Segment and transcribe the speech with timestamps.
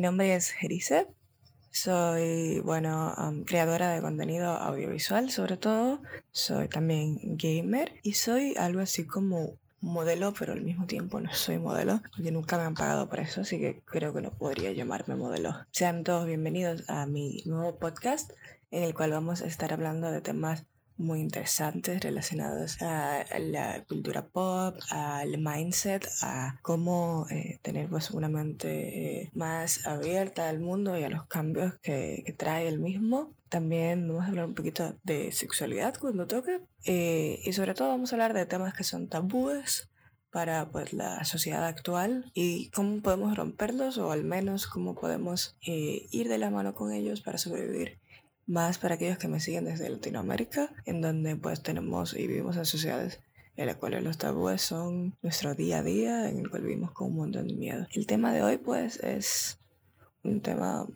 [0.00, 1.08] Mi nombre es Gerise.
[1.72, 6.00] Soy, bueno, creadora de contenido audiovisual sobre todo.
[6.32, 11.58] Soy también gamer y soy algo así como modelo, pero al mismo tiempo no soy
[11.58, 15.16] modelo, porque nunca me han pagado por eso, así que creo que no podría llamarme
[15.16, 15.54] modelo.
[15.70, 18.30] Sean todos bienvenidos a mi nuevo podcast,
[18.70, 20.64] en el cual vamos a estar hablando de temas
[21.00, 28.28] muy interesantes relacionados a la cultura pop, al mindset, a cómo eh, tener pues una
[28.28, 33.34] mente eh, más abierta al mundo y a los cambios que, que, trae el mismo.
[33.48, 38.12] También vamos a hablar un poquito de sexualidad cuando toque eh, y sobre todo vamos
[38.12, 39.90] a hablar de temas que son tabúes
[40.30, 46.28] para pues, la sociedad actual y cómo podemos romperlos o al menos cómo podemos ir
[46.28, 47.98] de la mano con ellos para sobrevivir
[48.50, 52.66] más para aquellos que me siguen desde Latinoamérica, en donde pues tenemos y vivimos en
[52.66, 53.20] sociedades
[53.56, 57.08] en las cuales los tabúes son nuestro día a día, en el cual vivimos con
[57.08, 57.86] un montón de miedo.
[57.92, 59.58] El tema de hoy pues es
[60.24, 60.86] un tema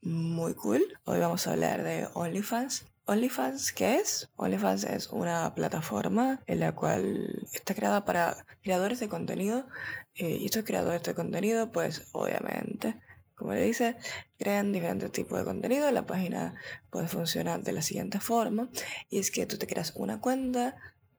[0.00, 0.82] muy cool.
[1.04, 2.86] Hoy vamos a hablar de OnlyFans.
[3.04, 4.30] OnlyFans, ¿qué es?
[4.36, 9.66] OnlyFans es una plataforma en la cual está creada para creadores de contenido
[10.14, 12.96] eh, y estos creadores de contenido pues obviamente
[13.40, 13.96] como le dice,
[14.38, 15.90] crean diferentes tipos de contenido.
[15.90, 16.54] La página
[16.90, 18.68] puede funcionar de la siguiente forma.
[19.08, 20.76] Y es que tú te creas una cuenta,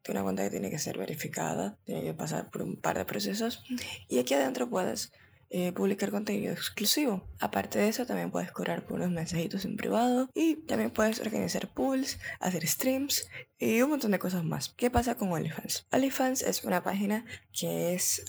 [0.08, 3.64] una cuenta que tiene que ser verificada, tiene que pasar por un par de procesos.
[4.08, 5.12] Y aquí adentro puedes
[5.50, 7.28] eh, publicar contenido exclusivo.
[7.40, 11.74] Aparte de eso, también puedes cobrar por unos mensajitos en privado y también puedes organizar
[11.74, 14.70] pools, hacer streams y un montón de cosas más.
[14.70, 15.88] ¿Qué pasa con OnlyFans?
[15.92, 18.24] OnlyFans es una página que es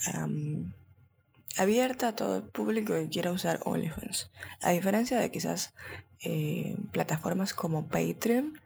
[1.57, 4.31] abierta a todo el público que quiera usar OnlyFans.
[4.61, 5.75] A diferencia de quizás
[6.21, 8.61] eh, plataformas como Patreon,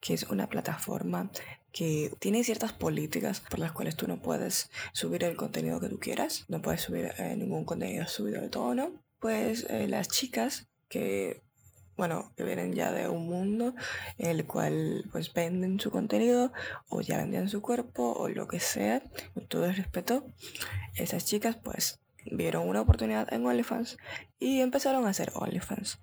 [0.00, 1.30] que es una plataforma
[1.72, 5.98] que tiene ciertas políticas por las cuales tú no puedes subir el contenido que tú
[5.98, 11.42] quieras, no puedes subir eh, ningún contenido subido de tono, pues eh, las chicas que
[11.96, 13.74] bueno, que vienen ya de un mundo
[14.18, 16.52] en el cual pues venden su contenido
[16.88, 20.26] o ya vendían su cuerpo o lo que sea, con todo el respeto,
[20.96, 23.98] esas chicas pues vieron una oportunidad en OnlyFans
[24.38, 26.00] y empezaron a hacer OnlyFans.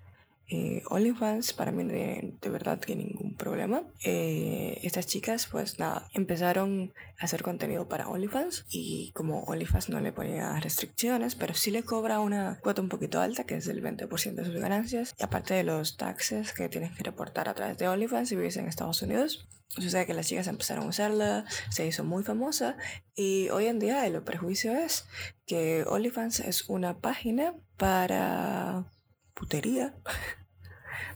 [0.54, 3.84] Eh, OnlyFans para mí de, de, verdad que ningún problema.
[4.04, 9.98] Eh, estas chicas pues nada, empezaron a hacer contenido para OnlyFans y como OnlyFans no
[10.00, 13.82] le ponía restricciones, pero sí le cobra una cuota un poquito alta que es del
[13.82, 17.78] 20% de sus ganancias y aparte de los taxes que tienes que reportar a través
[17.78, 19.48] de OnlyFans si vives en Estados Unidos.
[19.68, 22.76] Sucede que las chicas empezaron a usarla, se hizo muy famosa
[23.14, 25.06] y hoy en día el prejuicio es
[25.46, 28.84] que OnlyFans es una página para
[29.32, 29.94] putería,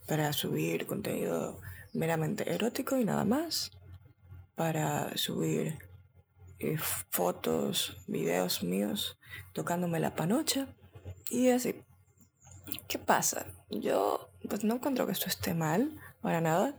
[0.07, 1.61] para subir contenido
[1.93, 3.73] meramente erótico y nada más,
[4.55, 5.79] para subir
[6.59, 9.19] eh, fotos, videos míos
[9.53, 10.69] tocándome la panocha
[11.31, 11.83] y así.
[12.89, 13.47] ¿Qué pasa?
[13.71, 16.75] Yo pues no encuentro que esto esté mal, para nada.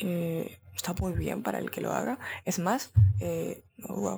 [0.00, 2.18] Eh, está muy bien para el que lo haga.
[2.44, 3.64] Es más, eh,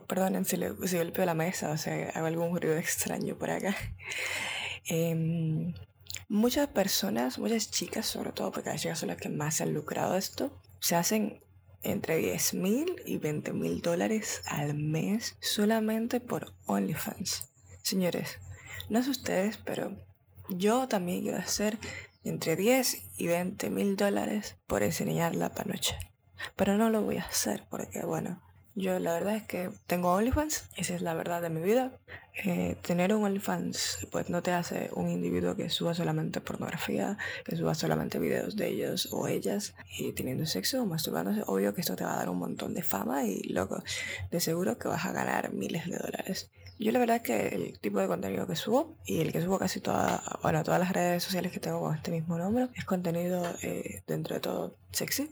[0.06, 3.74] perdonen si, le, si golpeo la mesa, o sea, hago algún ruido extraño por acá.
[4.86, 5.74] Em,
[6.30, 9.74] muchas personas, muchas chicas sobre todo, porque las chicas son las que más se han
[9.74, 11.42] lucrado esto, se hacen
[11.82, 17.50] entre 10 mil y 20 mil dólares al mes solamente por OnlyFans.
[17.82, 18.38] Señores,
[18.88, 19.96] no sé ustedes, pero
[20.48, 21.78] yo también quiero hacer
[22.22, 25.98] entre 10 y 20 mil dólares por enseñar la panocha.
[26.54, 28.40] Pero no lo voy a hacer porque, bueno,
[28.74, 31.92] yo la verdad es que tengo OnlyFans, esa es la verdad de mi vida.
[32.44, 37.56] Eh, tener un OnlyFans pues no te hace un individuo que suba solamente pornografía, que
[37.56, 41.42] suba solamente videos de ellos o ellas y teniendo sexo o masturbándose.
[41.46, 43.82] Obvio que esto te va a dar un montón de fama y loco,
[44.30, 46.50] de seguro que vas a ganar miles de dólares.
[46.78, 49.58] Yo la verdad es que el tipo de contenido que subo y el que subo
[49.58, 53.42] casi toda, bueno, todas las redes sociales que tengo con este mismo nombre es contenido
[53.62, 55.28] eh, dentro de todo sexy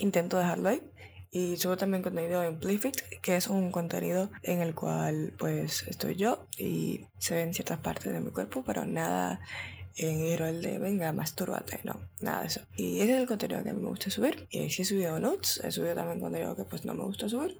[0.00, 0.82] intento dejarlo ahí.
[1.30, 6.16] Y subo también contenido en Playfit, que es un contenido en el cual pues estoy
[6.16, 9.40] yo y se ven ciertas partes de mi cuerpo, pero nada
[9.96, 12.60] en el de venga, mastúrbate, no, nada de eso.
[12.76, 14.46] Y ese es el contenido que a mí me gusta subir.
[14.50, 17.58] Y si he subido notes, he subido también contenido que pues no me gusta subir,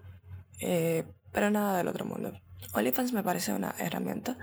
[0.61, 2.33] eh, pero nada del otro mundo.
[2.75, 4.37] OnlyFans me parece una herramienta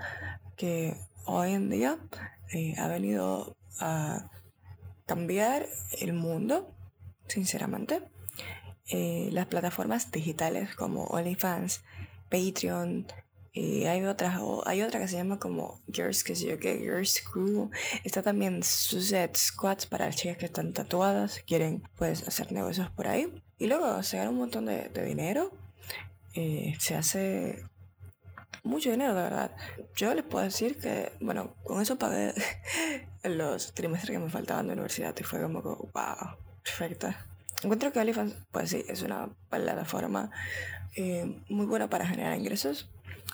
[0.56, 1.98] que hoy en día
[2.52, 4.30] eh, ha venido a
[5.06, 5.66] cambiar
[6.00, 6.74] el mundo
[7.28, 8.02] sinceramente.
[8.90, 11.82] Eh, las plataformas digitales como OnlyFans,
[12.30, 13.06] Patreon,
[13.56, 17.20] y hay otras, hay otra que se llama como Girls, que sé yo que Girls
[17.20, 17.70] Crew.
[18.02, 23.06] Está también Suzette Squats para las chicas que están tatuadas, quieren pues hacer negocios por
[23.06, 23.32] ahí.
[23.56, 25.52] Y luego se gana un montón de, dinero.
[26.34, 27.64] Eh, se hace
[28.64, 29.52] mucho dinero, de verdad.
[29.94, 32.34] Yo les puedo decir que, bueno, con eso pagué
[33.22, 37.24] los trimestres que me faltaban de universidad y fue como wow, perfecta.
[37.64, 40.30] Encuentro que OnlyFans, pues sí, es una plataforma
[40.96, 42.90] eh, muy buena para generar ingresos.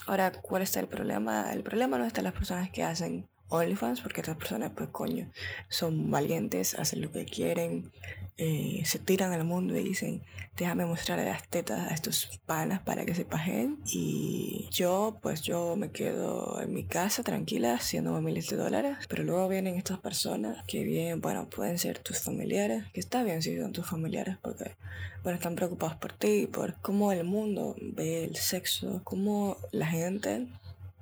[0.07, 1.51] Ahora, ¿cuál está el problema?
[1.51, 5.29] El problema no está en las personas que hacen OnlyFans, porque estas personas, pues coño,
[5.69, 7.91] son valientes, hacen lo que quieren,
[8.37, 10.23] eh, se tiran al mundo y dicen,
[10.57, 13.79] déjame mostrarle las tetas a estos panas para que se paguen.
[13.85, 19.23] Y yo, pues yo me quedo en mi casa tranquila haciendo miles de dólares, pero
[19.23, 23.59] luego vienen estas personas que bien, bueno, pueden ser tus familiares, que está bien si
[23.59, 24.75] son tus familiares, porque,
[25.23, 30.47] bueno, están preocupados por ti, por cómo el mundo ve el sexo, cómo la gente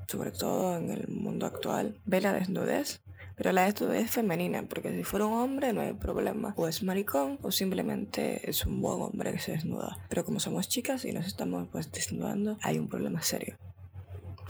[0.09, 2.99] sobre todo en el mundo actual, ve la desnudez.
[3.35, 6.53] Pero la desnudez femenina, porque si fuera un hombre no hay problema.
[6.57, 9.99] O es maricón o simplemente es un buen hombre que se desnuda.
[10.09, 13.55] Pero como somos chicas y nos estamos pues desnudando, hay un problema serio.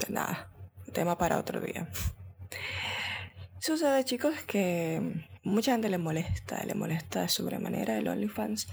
[0.08, 0.50] Nada,
[0.92, 1.88] tema para otro día.
[3.58, 8.66] Sucede chicos que mucha gente le molesta, le molesta de sobremanera el OnlyFans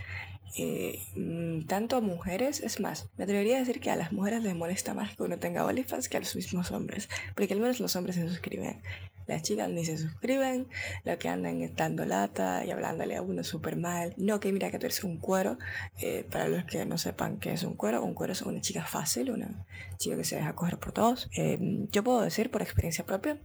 [0.56, 4.44] eh, mm, tanto a mujeres, es más, me atrevería a decir que a las mujeres
[4.44, 7.80] les molesta más que uno tenga OnlyFans que a los mismos hombres, porque al menos
[7.80, 8.82] los hombres se suscriben.
[9.28, 10.68] Las chicas ni se suscriben,
[11.04, 14.14] lo que andan estando lata y hablándole a uno súper mal.
[14.16, 15.58] No, que mira que tú eres un cuero.
[16.00, 18.86] Eh, para los que no sepan qué es un cuero, un cuero es una chica
[18.86, 19.66] fácil, una
[19.98, 21.30] chica que se deja coger por todos.
[21.36, 21.60] Eh,
[21.92, 23.38] yo puedo decir por experiencia propia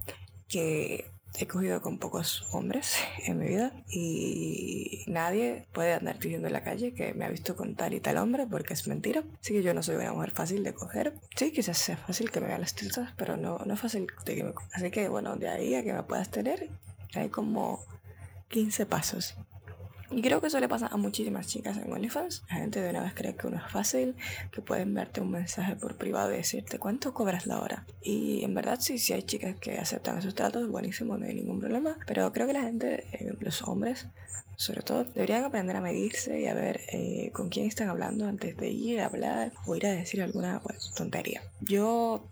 [0.47, 6.53] que he cogido con pocos hombres en mi vida y nadie puede andar diciendo en
[6.53, 9.25] la calle que me ha visto con tal y tal hombre porque es mentira.
[9.41, 11.15] Así que yo no soy una mujer fácil de coger.
[11.37, 14.35] Sí, quizás sea fácil que me vean las tetas, pero no, no es fácil de
[14.37, 14.53] que me...
[14.73, 16.69] Así que bueno, de ahí a que me puedas tener
[17.15, 17.85] hay como
[18.49, 19.37] 15 pasos.
[20.15, 22.45] Y creo que eso le pasa a muchísimas chicas en OnlyFans.
[22.51, 24.15] La gente de una vez cree que uno es fácil,
[24.51, 27.87] que pueden verte un mensaje por privado y decirte cuánto cobras la hora.
[28.03, 31.61] Y en verdad sí, sí hay chicas que aceptan esos tratos, buenísimo, no hay ningún
[31.61, 31.97] problema.
[32.07, 34.07] Pero creo que la gente, eh, los hombres,
[34.57, 38.57] sobre todo, deberían aprender a medirse y a ver eh, con quién están hablando antes
[38.57, 41.43] de ir a hablar o ir a decir alguna pues, tontería.
[41.63, 42.29] Yo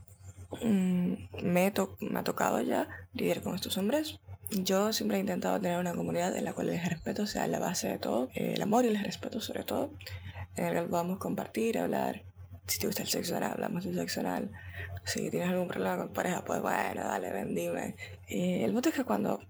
[0.62, 1.12] mm,
[1.42, 5.94] me, me ha tocado ya lidiar con estos hombres yo siempre he intentado tener una
[5.94, 9.02] comunidad en la cual el respeto sea la base de todo, el amor y el
[9.02, 9.92] respeto sobre todo,
[10.56, 12.22] en el que podamos compartir, hablar.
[12.66, 14.50] Si te gusta el sexo oral, hablamos del sexo oral.
[15.04, 17.96] Si tienes algún problema con pareja, pues bueno, dale, ven, dime.
[18.28, 19.40] Eh, el punto es que cuando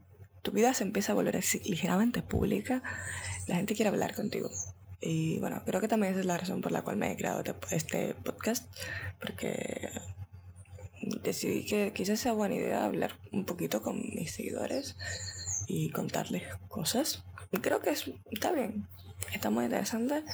[0.42, 2.82] tu vida se empieza a volver así, ligeramente pública,
[3.46, 4.50] la gente quiere hablar contigo.
[5.00, 7.42] Y bueno, creo que también esa es la razón por la cual me he creado
[7.70, 8.66] este podcast,
[9.18, 9.90] porque
[11.22, 14.96] decidí que quizás sea buena idea hablar un poquito con mis seguidores
[15.66, 17.24] y contarles cosas.
[17.62, 17.90] Creo que
[18.30, 18.86] está bien,
[19.32, 20.24] está muy interesante.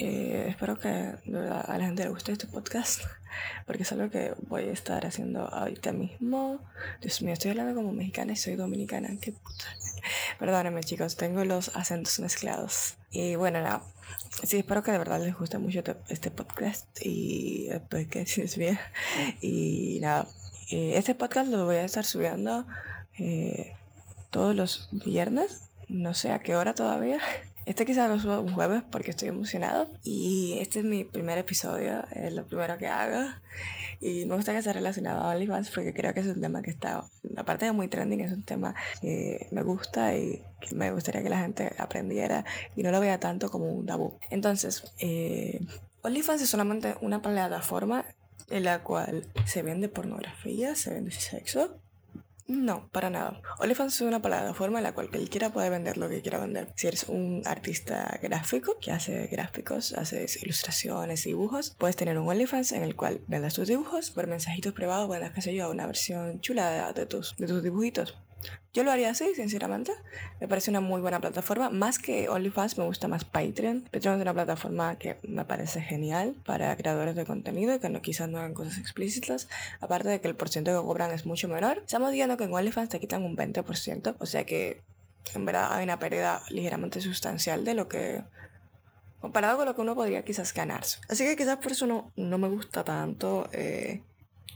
[0.00, 3.02] Eh, espero que a la gente le guste este podcast,
[3.66, 6.60] porque es algo que voy a estar haciendo ahorita mismo.
[7.00, 9.64] Dios mío, estoy hablando como mexicana y soy dominicana, qué puta.
[10.38, 12.96] Perdónenme chicos, tengo los acentos mezclados.
[13.10, 13.82] Y bueno, nada.
[14.44, 18.78] Sí, espero que de verdad les guste mucho este podcast y después que es bien.
[19.40, 20.26] Y nada,
[20.70, 22.66] eh, este podcast lo voy a estar subiendo
[23.18, 23.74] eh,
[24.30, 27.18] todos los viernes, no sé a qué hora todavía.
[27.66, 29.88] Este quizás lo subo un jueves porque estoy emocionado.
[30.02, 33.30] Y este es mi primer episodio, es lo primero que hago.
[34.00, 36.70] Y me gusta que sea relacionado a OnlyFans porque creo que es un tema que
[36.70, 37.04] está,
[37.36, 41.28] aparte de muy trending, es un tema que me gusta y que me gustaría que
[41.28, 42.44] la gente aprendiera
[42.76, 44.14] y no lo vea tanto como un tabú.
[44.30, 45.60] Entonces, eh,
[46.02, 48.06] OnlyFans es solamente una plataforma
[48.48, 51.78] en la cual se vende pornografía, se vende sexo
[52.50, 53.40] no, para nada.
[53.58, 56.72] OnlyFans es una plataforma en la cual cualquiera puede vender lo que quiera vender.
[56.76, 62.72] Si eres un artista gráfico que hace gráficos, haces ilustraciones, dibujos, puedes tener un OnlyFans
[62.72, 66.40] en el cual vendas tus dibujos, por mensajitos privados vendas, qué sé yo, una versión
[66.40, 68.18] chula de, tus, de tus dibujitos.
[68.72, 69.92] Yo lo haría así, sinceramente.
[70.40, 71.70] Me parece una muy buena plataforma.
[71.70, 73.82] Más que OnlyFans, me gusta más Patreon.
[73.90, 78.28] Patreon es una plataforma que me parece genial para creadores de contenido que no, quizás
[78.28, 79.48] no hagan cosas explícitas.
[79.80, 81.78] Aparte de que el porcentaje que cobran es mucho menor.
[81.78, 84.14] Estamos diciendo que en OnlyFans te quitan un 20%.
[84.18, 84.80] O sea que
[85.34, 88.22] en verdad hay una pérdida ligeramente sustancial de lo que
[89.20, 90.98] comparado con lo que uno podría quizás ganarse.
[91.08, 94.02] Así que quizás por eso no, no me gusta tanto eh,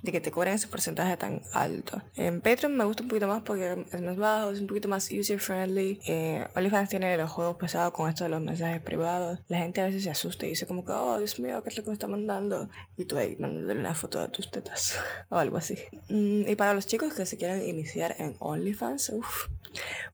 [0.05, 2.03] de que te cobren ese porcentaje tan alto.
[2.15, 5.11] En Patreon me gusta un poquito más porque es más bajo, es un poquito más
[5.11, 5.99] user friendly.
[6.07, 9.41] Eh, OnlyFans tiene los juegos pesados con esto de los mensajes privados.
[9.49, 11.79] La gente a veces se asusta y dice como que, oh Dios mío, ¿qué es
[11.79, 12.69] lo que me está mandando?
[12.99, 14.99] Y tú ahí mandándole una foto de tus tetas
[15.31, 15.79] o algo así.
[16.11, 19.49] Mm, y para los chicos que se quieren iniciar en OnlyFans, uff,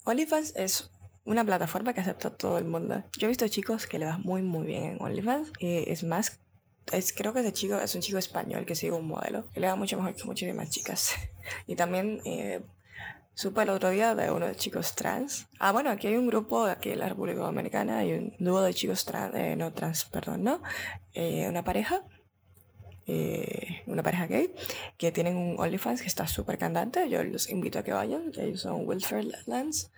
[0.04, 0.92] OnlyFans es
[1.24, 3.02] una plataforma que acepta a todo el mundo.
[3.18, 5.52] Yo he visto chicos que le va muy muy bien en OnlyFans.
[5.58, 6.38] y es más,
[6.92, 9.50] es, creo que ese chico es un chico español que sigue un modelo.
[9.52, 11.14] Que le va mucho mejor que muchísimas chicas.
[11.66, 12.60] y también eh,
[13.34, 15.46] supe el otro día de uno de chicos trans.
[15.58, 18.74] Ah, bueno, aquí hay un grupo aquí en la República Dominicana, hay un dúo de
[18.74, 20.62] chicos trans, eh, no trans, perdón, ¿no?
[21.14, 22.04] Eh, una pareja
[23.12, 24.54] eh, una pareja gay
[24.96, 27.08] que tienen un OnlyFans que está súper candente.
[27.08, 28.30] Yo los invito a que vayan.
[28.38, 29.88] Ellos son Wilfred Lance.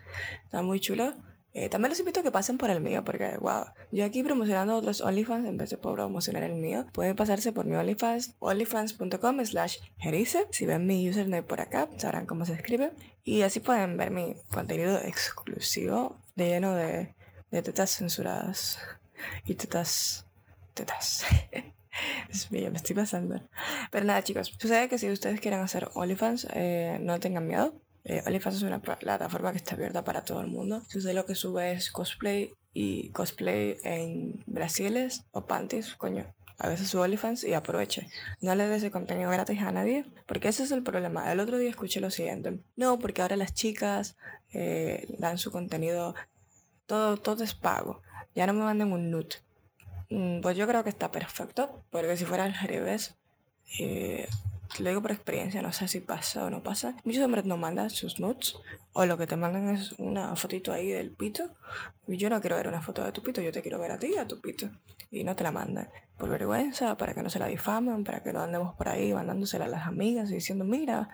[0.44, 1.12] Está muy chulo.
[1.54, 4.76] Eh, también los invito a que pasen por el mío porque, wow, yo aquí promocionando
[4.76, 6.87] otros OnlyFans en vez de promocionar el mío.
[6.92, 10.47] Pueden pasarse por mi OnlyFans, onlyfans.com slash jerice.
[10.50, 12.92] Si ven mi username por acá, sabrán cómo se escribe.
[13.23, 17.14] Y así pueden ver mi contenido exclusivo lleno de,
[17.50, 18.78] de tetas censuradas
[19.44, 20.26] y tetas...
[20.75, 21.25] tetas.
[22.30, 23.42] Es mío, me estoy pasando.
[23.90, 27.75] Pero nada, chicos, sucede que si ustedes quieren hacer OnlyFans, eh, no tengan miedo.
[28.04, 30.82] Eh, OnlyFans es una plataforma que está abierta para todo el mundo.
[30.88, 36.26] Si usted lo que sube es cosplay y cosplay en brasiles o panties, coño,
[36.59, 38.09] a veces sube OnlyFans y aproveche.
[38.40, 41.30] No le des ese contenido gratis a nadie, porque ese es el problema.
[41.32, 42.61] El otro día escuché lo siguiente.
[42.76, 44.16] No, porque ahora las chicas
[44.52, 46.14] eh, dan su contenido,
[46.87, 48.02] todo, todo es pago.
[48.35, 49.37] Ya no me manden un nude.
[50.11, 53.16] Mm, pues yo creo que está perfecto, porque si fuera al revés,
[53.78, 54.28] eh,
[54.78, 56.96] lo digo por experiencia, no sé si pasa o no pasa.
[57.04, 58.56] Muchos hombres no mandan sus nudes,
[58.92, 61.50] o lo que te mandan es una fotito ahí del pito.
[62.06, 63.98] Y yo no quiero ver una foto de tu pito, yo te quiero ver a
[63.98, 64.70] ti a tu pito.
[65.10, 68.32] Y no te la mandan por vergüenza, para que no se la difamen, para que
[68.32, 71.08] no andemos por ahí mandándosela a las amigas y diciendo, mira,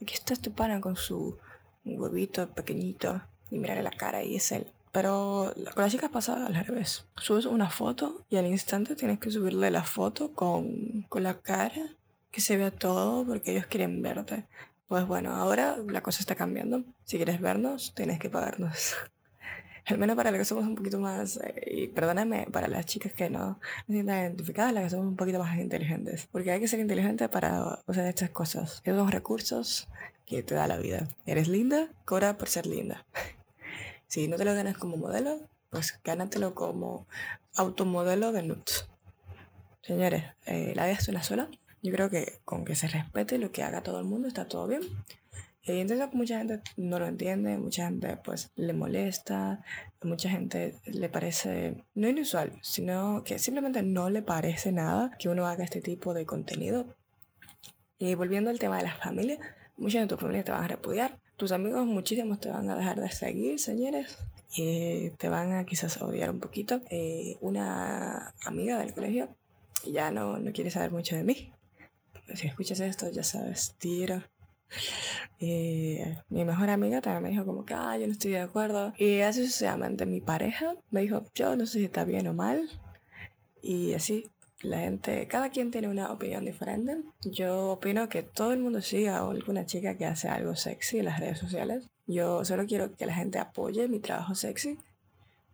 [0.00, 1.38] aquí está este pana con su
[1.84, 4.66] huevito pequeñito, y mirarle la cara y es él.
[4.92, 7.06] Pero con las chicas pasa al revés.
[7.16, 11.96] Subes una foto y al instante tienes que subirle la foto con, con la cara,
[12.32, 14.46] que se vea todo porque ellos quieren verte.
[14.88, 16.82] Pues bueno, ahora la cosa está cambiando.
[17.04, 18.94] Si quieres vernos, tienes que pagarnos.
[19.86, 23.12] Al menos para las que somos un poquito más, eh, y perdóname, para las chicas
[23.12, 26.28] que no se sientan identificadas, las que somos un poquito más inteligentes.
[26.30, 28.80] Porque hay que ser inteligente para usar estas cosas.
[28.84, 29.88] Esos son recursos
[30.24, 31.08] que te da la vida.
[31.26, 33.04] Eres linda, cobra por ser linda.
[34.06, 37.06] Si no te lo ganas como modelo, pues gánatelo como
[37.56, 38.86] automodelo de nuts.
[39.80, 41.48] Señores, eh, la vida es una sola.
[41.82, 44.68] Yo creo que con que se respete lo que haga todo el mundo está todo
[44.68, 44.82] bien.
[45.64, 49.62] Y que mucha gente no lo entiende, mucha gente pues le molesta,
[50.02, 55.46] mucha gente le parece no inusual, sino que simplemente no le parece nada que uno
[55.46, 56.96] haga este tipo de contenido.
[57.98, 59.38] Y volviendo al tema de las familias,
[59.76, 63.00] muchas de tus familias te van a repudiar, tus amigos muchísimos te van a dejar
[63.00, 64.18] de seguir, señores.
[64.54, 66.80] Y te van a quizás odiar un poquito.
[66.90, 69.28] Eh, una amiga del colegio
[69.84, 71.52] ya no, no quiere saber mucho de mí.
[72.34, 74.22] Si escuchas esto, ya sabes, tiro.
[75.38, 78.92] Eh, mi mejor amiga también me dijo como que, ah, yo no estoy de acuerdo.
[78.96, 82.68] Y así sucesivamente mi pareja me dijo, yo no sé si está bien o mal.
[83.60, 84.30] Y así
[84.62, 86.98] la gente, cada quien tiene una opinión diferente.
[87.24, 91.06] Yo opino que todo el mundo siga a alguna chica que hace algo sexy en
[91.06, 91.88] las redes sociales.
[92.06, 94.78] Yo solo quiero que la gente apoye mi trabajo sexy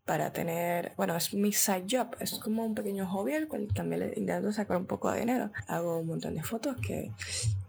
[0.08, 4.00] para tener, bueno, es mi side job, es como un pequeño hobby al cual también
[4.00, 5.52] le intento sacar un poco de dinero.
[5.66, 7.12] Hago un montón de fotos que,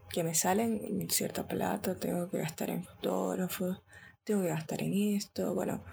[0.10, 3.82] que me salen en cierto plato, tengo que gastar en fotógrafos,
[4.24, 5.84] tengo que gastar en esto, bueno,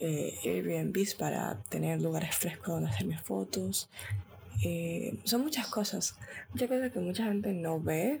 [0.00, 3.88] eh, Airbnb para tener lugares frescos donde hacer mis fotos,
[4.64, 6.16] eh, son muchas cosas,
[6.50, 8.20] muchas cosas que mucha gente no ve,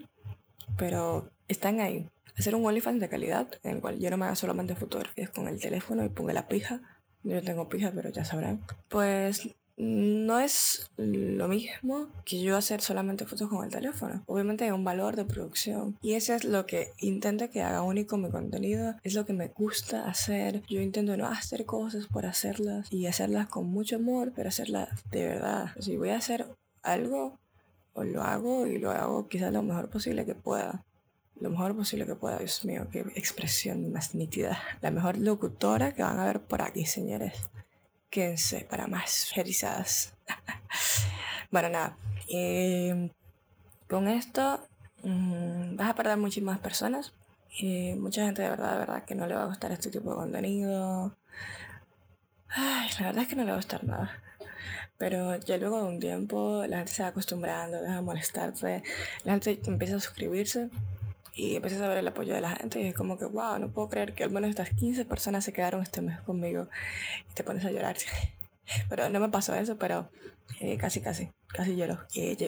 [0.78, 2.08] pero están ahí.
[2.38, 5.48] Hacer un OnlyFans de calidad, en el cual yo no me haga solamente fotografías con
[5.48, 6.80] el teléfono y ponga la pija.
[7.24, 8.60] Yo tengo pija, pero ya sabrán.
[8.88, 14.22] Pues no es lo mismo que yo hacer solamente fotos con el teléfono.
[14.26, 18.16] Obviamente hay un valor de producción y eso es lo que intento que haga único
[18.16, 20.62] mi contenido, es lo que me gusta hacer.
[20.68, 25.26] Yo intento no hacer cosas por hacerlas y hacerlas con mucho amor, pero hacerlas de
[25.26, 25.70] verdad.
[25.80, 26.46] Si voy a hacer
[26.82, 27.38] algo,
[27.94, 30.84] o lo hago y lo hago quizás lo mejor posible que pueda.
[31.40, 34.60] Lo mejor posible que pueda, Dios mío, qué expresión más nítida.
[34.80, 37.50] La mejor locutora que van a ver por aquí, señores
[38.14, 40.14] quédense para más felizadas.
[41.50, 41.96] bueno, nada.
[42.28, 43.10] Em,
[43.88, 44.60] con esto
[45.02, 47.12] mm, vas a perder muchísimas personas.
[47.58, 50.10] y mucha gente de verdad, de verdad que no le va a gustar este tipo
[50.10, 51.16] de contenido.
[52.48, 54.22] Ay, la verdad es que no le va a gustar nada.
[54.96, 58.82] Pero ya luego de un tiempo la gente se va acostumbrando, deja de molestarse,
[59.24, 60.70] la gente empieza a suscribirse
[61.34, 63.70] y empiezas a ver el apoyo de la gente y es como que, wow, no
[63.70, 66.68] puedo creer que al menos estas 15 personas se quedaron este mes conmigo
[67.30, 67.96] y te pones a llorar.
[68.88, 70.08] Pero no me pasó eso, pero
[70.60, 71.98] eh, casi, casi, casi lloro.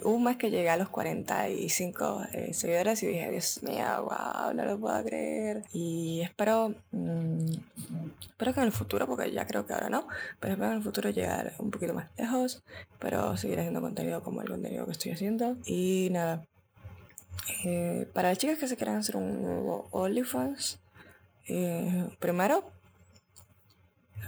[0.04, 4.54] Hubo un mes que llegué a los 45 eh, seguidores y dije, Dios mío, wow,
[4.54, 5.64] no lo puedo creer.
[5.72, 7.46] Y espero, mm,
[8.20, 10.06] espero que en el futuro, porque ya creo que ahora no,
[10.40, 12.62] pero espero en el futuro llegar un poquito más lejos,
[12.98, 15.56] pero seguir haciendo contenido como el contenido que estoy haciendo.
[15.66, 16.46] Y nada,
[17.64, 20.78] eh, para las chicas que se quieran hacer un nuevo OnlyFans,
[21.48, 22.70] eh, primero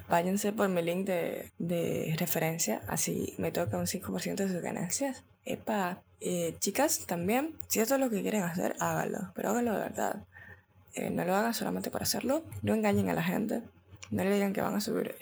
[0.09, 5.25] váyanse por mi link de, referencia, así me toca un 5% de sus ganancias.
[5.45, 9.79] Epa, eh, chicas, también, si esto es lo que quieren hacer, háganlo, pero háganlo de
[9.81, 10.25] verdad.
[11.13, 13.63] No lo hagan solamente por hacerlo, no engañen a la gente,
[14.11, 15.15] no le digan que van a subir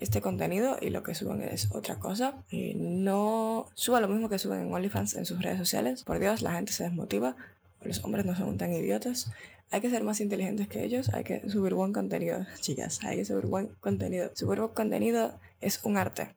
[0.00, 2.34] este contenido y lo que suben es otra cosa.
[2.76, 6.04] no suban lo mismo que suben en OnlyFans en sus redes sociales.
[6.04, 7.36] Por Dios, la gente se desmotiva.
[7.82, 9.30] Los hombres no son tan idiotas
[9.74, 13.24] hay que ser más inteligentes que ellos, hay que subir buen contenido, chicas, hay que
[13.24, 14.30] subir buen contenido.
[14.34, 16.34] Subir buen contenido es un arte.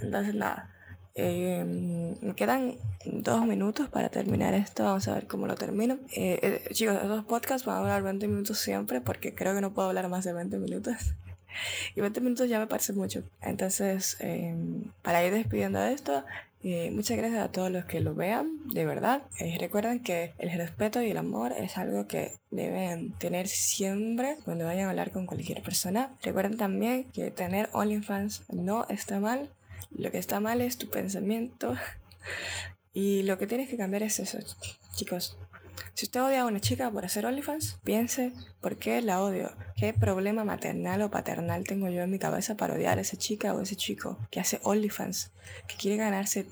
[0.00, 0.70] Entonces, nada,
[1.14, 5.98] em, me quedan dos minutos para terminar esto, vamos a ver cómo lo termino.
[6.16, 9.74] Eh, eh, chicos, estos podcasts van a hablar 20 minutos siempre porque creo que no
[9.74, 10.96] puedo hablar más de 20 minutos.
[11.96, 13.22] y 20 minutos ya me parece mucho.
[13.40, 16.24] Entonces, em, para ir despidiendo de esto,
[16.64, 19.22] eh, muchas gracias a todos los que lo vean, de verdad.
[19.38, 24.64] Eh, recuerden que el respeto y el amor es algo que deben tener siempre cuando
[24.64, 26.10] vayan a hablar con cualquier persona.
[26.22, 29.50] Recuerden también que tener OnlyFans no está mal.
[29.96, 31.74] Lo que está mal es tu pensamiento.
[32.94, 34.38] Y lo que tienes que cambiar es eso,
[34.96, 35.36] chicos.
[35.98, 39.50] Si usted odia a una chica por hacer OnlyFans, piense por qué la odio.
[39.76, 43.52] ¿Qué problema maternal o paternal tengo yo en mi cabeza para odiar a esa chica
[43.52, 45.32] o ese chico que hace OnlyFans?
[45.66, 46.46] Que quiere ganarse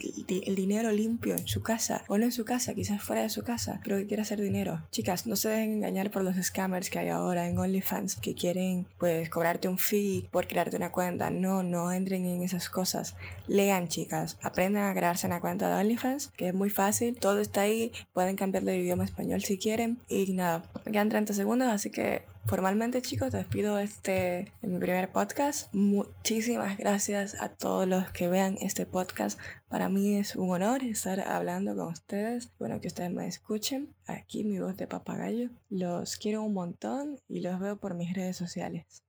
[0.47, 3.45] el, dinero limpio en su casa o no en su casa, quizás fuera de su
[3.45, 4.83] casa, pero que quiere hacer dinero.
[4.91, 8.87] Chicas, no se dejen engañar por los scammers que hay ahora en OnlyFans que quieren
[8.99, 11.31] pues cobrarte un fee por crearte una cuenta.
[11.31, 13.15] No, no entren en esas cosas.
[13.47, 14.38] Lean, chicas.
[14.43, 17.17] Aprendan a crearse una cuenta de OnlyFans, que es muy fácil.
[17.19, 17.93] Todo está ahí.
[18.12, 19.05] Pueden cambiarle de idioma
[19.43, 19.99] si quieren.
[20.09, 25.11] Y nada, quedan 30 segundos, así que formalmente chicos, te despido este en mi primer
[25.11, 25.73] podcast.
[25.73, 29.39] Muchísimas gracias a todos los que vean este podcast.
[29.69, 32.50] Para mí es un honor estar hablando con ustedes.
[32.58, 33.95] Bueno, que ustedes me escuchen.
[34.06, 35.50] Aquí mi voz de papagayo.
[35.69, 39.02] Los quiero un montón y los veo por mis redes sociales.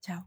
[0.00, 0.26] Chao.